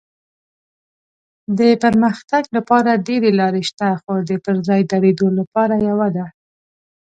د 1.59 1.61
پرمختګ 1.83 2.43
لپاره 2.55 3.01
ډېرې 3.07 3.31
لارې 3.39 3.61
شته 3.69 3.87
خو 4.01 4.13
د 4.29 4.31
پر 4.43 4.55
ځای 4.67 4.81
درېدو 4.91 5.27
لاره 5.55 5.77
یوه 5.89 6.07
ده. 6.15 6.25